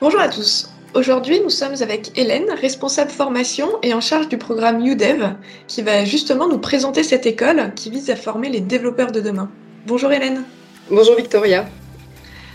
[0.00, 0.70] Bonjour à tous.
[0.94, 5.30] Aujourd'hui, nous sommes avec Hélène, responsable formation et en charge du programme UDEV,
[5.66, 9.50] qui va justement nous présenter cette école qui vise à former les développeurs de demain.
[9.86, 10.44] Bonjour Hélène.
[10.88, 11.66] Bonjour Victoria.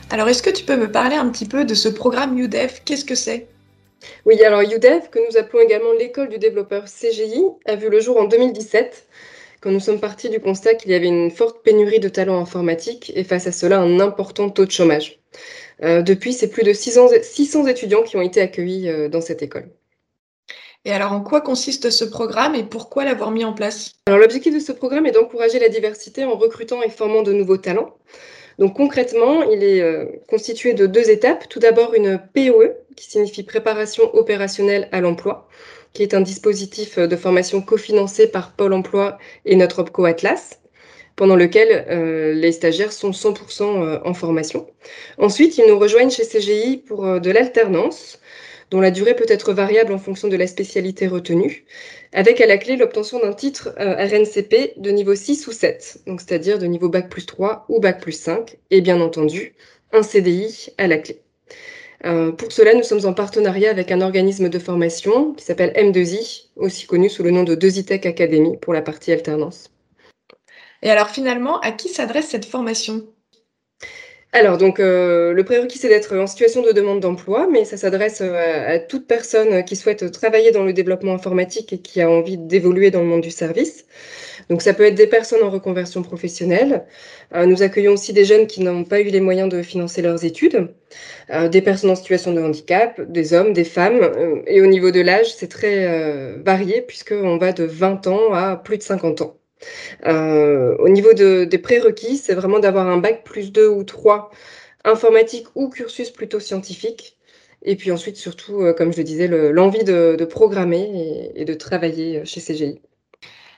[0.10, 3.04] Alors, est-ce que tu peux me parler un petit peu de ce programme UDEV Qu'est-ce
[3.04, 3.48] que c'est?
[4.26, 8.22] Oui, alors UDEV, que nous appelons également l'école du développeur CGI, a vu le jour
[8.22, 9.06] en 2017
[9.60, 13.12] quand nous sommes partis du constat qu'il y avait une forte pénurie de talents informatiques
[13.16, 15.23] et face à cela un important taux de chômage.
[15.84, 19.42] Euh, depuis, c'est plus de 600, 600, étudiants qui ont été accueillis euh, dans cette
[19.42, 19.70] école.
[20.86, 23.94] Et alors, en quoi consiste ce programme et pourquoi l'avoir mis en place?
[24.06, 27.58] Alors, l'objectif de ce programme est d'encourager la diversité en recrutant et formant de nouveaux
[27.58, 27.96] talents.
[28.60, 31.48] Donc, concrètement, il est euh, constitué de deux étapes.
[31.50, 35.48] Tout d'abord, une POE, qui signifie préparation opérationnelle à l'emploi
[35.94, 40.60] qui est un dispositif de formation cofinancé par Pôle emploi et notre OPCO Atlas,
[41.16, 44.68] pendant lequel euh, les stagiaires sont 100% euh, en formation.
[45.18, 48.20] Ensuite, ils nous rejoignent chez CGI pour euh, de l'alternance,
[48.72, 51.66] dont la durée peut être variable en fonction de la spécialité retenue,
[52.12, 56.58] avec à la clé l'obtention d'un titre RNCP de niveau 6 ou 7, donc c'est-à-dire
[56.58, 59.54] de niveau Bac plus 3 ou Bac plus 5, et bien entendu,
[59.92, 61.20] un CDI à la clé.
[62.38, 66.86] Pour cela, nous sommes en partenariat avec un organisme de formation qui s'appelle M2I, aussi
[66.88, 69.73] connu sous le nom de 2ITech Academy pour la partie alternance.
[70.84, 73.08] Et alors finalement, à qui s'adresse cette formation?
[74.36, 78.20] Alors, donc, euh, le prérequis, c'est d'être en situation de demande d'emploi, mais ça s'adresse
[78.22, 82.40] euh, à, toute personne qui souhaite travailler dans le développement informatique et qui a envie
[82.40, 83.86] d'évoluer dans le monde du service.
[84.50, 86.84] Donc, ça peut être des personnes en reconversion professionnelle.
[87.36, 90.26] Euh, nous accueillons aussi des jeunes qui n'ont pas eu les moyens de financer leurs
[90.26, 90.74] études,
[91.52, 94.12] des personnes en situation de handicap, des hommes, des femmes.
[94.48, 98.78] et au niveau de l'âge, c'est très varié puisqu'on va de 20 ans à plus
[98.78, 99.38] de 50 ans.
[100.06, 104.32] Euh, au niveau des prérequis, c'est vraiment d'avoir un bac plus 2 ou 3
[104.84, 107.18] informatique ou cursus plutôt scientifique.
[107.64, 112.26] Et puis ensuite, surtout, euh, comme je le disais, l'envie de, programmer et, de travailler
[112.26, 112.82] chez CGI.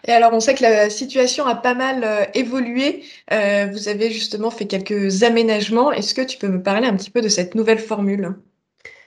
[0.07, 3.03] Et alors, on sait que la situation a pas mal euh, évolué.
[3.31, 5.91] vous avez justement fait quelques aménagements.
[5.91, 8.35] Est-ce que tu peux me parler un petit peu de cette nouvelle formule?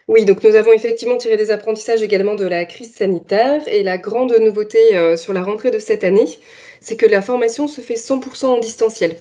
[0.09, 3.99] Oui, donc nous avons effectivement tiré des apprentissages également de la crise sanitaire et la
[3.99, 4.79] grande nouveauté
[5.17, 6.39] sur la rentrée de cette année,
[6.81, 9.17] c'est que la formation se fait 100% en distanciel.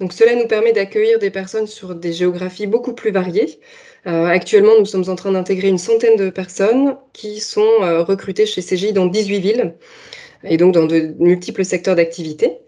[0.00, 3.60] Donc cela nous permet d'accueillir des personnes sur des géographies beaucoup plus variées.
[4.06, 8.46] Euh, actuellement, nous sommes en train d'intégrer une centaine de personnes qui sont euh, recrutées
[8.46, 9.74] chez CGI dans 18 villes
[10.42, 12.58] et donc dans de multiples secteurs d'activité.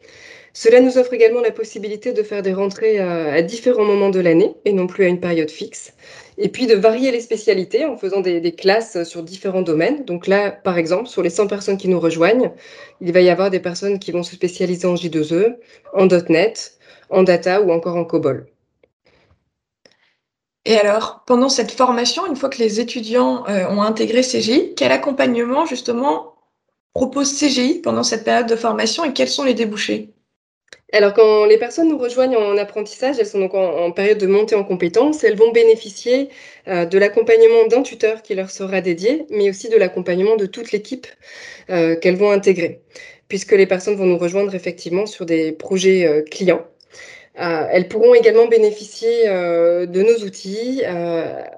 [0.52, 4.54] Cela nous offre également la possibilité de faire des rentrées à, différents moments de l'année
[4.64, 5.92] et non plus à une période fixe.
[6.36, 10.04] Et puis de varier les spécialités en faisant des, classes sur différents domaines.
[10.04, 12.52] Donc là, par exemple, sur les 100 personnes qui nous rejoignent,
[13.00, 15.56] il va y avoir des personnes qui vont se spécialiser en J2E,
[15.94, 16.78] en .NET,
[17.10, 18.46] en data ou encore en COBOL.
[20.64, 24.92] Et alors, pendant cette formation, une fois que les étudiants euh, ont intégré CGI, quel
[24.92, 26.36] accompagnement justement
[26.94, 30.13] propose CGI pendant cette période de formation et quels sont les débouchés?
[30.94, 34.54] Alors, quand les personnes nous rejoignent en apprentissage, elles sont donc en, période de montée
[34.54, 36.28] en compétences, elles vont bénéficier
[36.68, 40.70] euh, de l'accompagnement d'un tuteur qui leur sera dédié, mais aussi de l'accompagnement de toute
[40.70, 41.08] l'équipe
[41.68, 42.80] euh, qu'elles vont intégrer,
[43.26, 46.64] puisque les personnes vont nous rejoindre effectivement sur des projets euh, clients.
[47.34, 50.84] elles pourront également bénéficier de nos outils,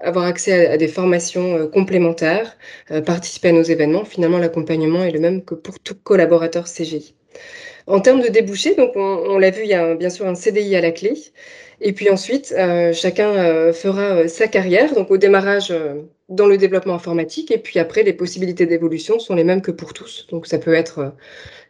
[0.01, 2.57] avoir accès à, des formations complémentaires,
[3.05, 4.07] participer à nos événements.
[4.07, 7.15] Finalement, l'accompagnement est le même que pour tout collaborateur CGI.
[7.87, 10.75] En termes de débouchés, donc on, l'a vu, il y a bien sûr un CDI
[10.75, 11.15] à la clé.
[11.81, 15.73] Et puis ensuite, euh, chacun euh, fera euh, sa carrière, donc au démarrage
[16.29, 17.53] dans le développement informatique.
[17.53, 20.27] Et puis après, les possibilités d'évolution sont les mêmes que pour tous.
[20.31, 21.15] Donc ça peut être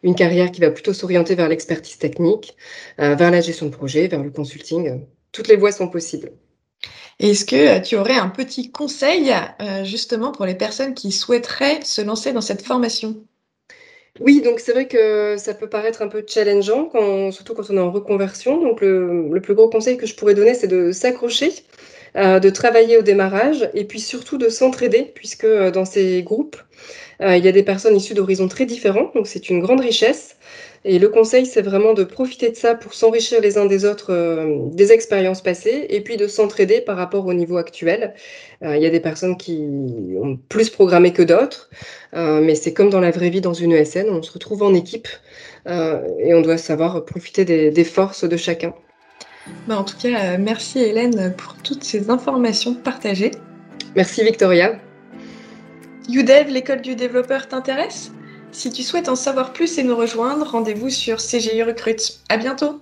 [0.02, 2.56] une carrière qui va plutôt s'orienter vers l'expertise technique,
[2.98, 5.02] vers la gestion de projet, vers le consulting.
[5.32, 6.32] toutes les voies sont possibles.
[7.18, 9.32] Est-ce que tu aurais un petit conseil
[9.84, 13.22] justement pour les personnes qui souhaiteraient se lancer dans cette formation?
[14.20, 16.90] Oui, donc c'est vrai que ça peut paraître un peu challengeant,
[17.30, 18.60] surtout quand on est en reconversion.
[18.60, 21.52] Donc le, plus gros conseil que je pourrais donner, c'est de s'accrocher,
[22.16, 26.56] de travailler au démarrage et puis surtout de s'entraider, puisque euh, dans ces groupes,
[27.20, 30.36] euh, il y a des personnes issues d'horizons très différents, donc c'est une grande richesse.
[30.88, 34.12] Et le conseil, c'est vraiment de profiter de ça pour s'enrichir les uns des autres
[34.12, 38.14] euh, des expériences passées et puis de s'entraider par rapport au niveau actuel.
[38.62, 39.66] Euh, il y a des personnes qui
[40.16, 41.70] ont plus programmé que d'autres,
[42.14, 44.74] euh, mais c'est comme dans la vraie vie dans une ESN, on se retrouve en
[44.74, 45.08] équipe
[45.68, 48.72] et on doit savoir profiter des, forces de chacun.
[49.66, 53.32] Bah, en tout cas, merci Hélène pour toutes ces informations partagées.
[53.94, 54.78] Merci Victoria.
[56.08, 58.12] UDEV, l'école du développeur, t'intéresse?
[58.52, 62.20] Si tu souhaites en savoir plus et nous rejoindre, rendez-vous sur CGI Recrute.
[62.28, 62.80] À bientôt!